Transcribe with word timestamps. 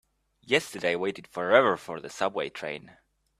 Yesterday 0.41 0.93
I 0.93 0.95
waited 0.95 1.27
forever 1.27 1.77
for 1.77 1.99
the 1.99 2.09
subway 2.09 2.49
train. 2.49 2.97